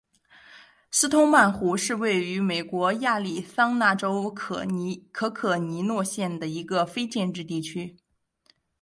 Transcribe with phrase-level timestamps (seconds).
[0.89, 4.65] 斯通曼湖是位于美国亚利桑那州可
[5.29, 7.97] 可尼诺县的一个非建制地区。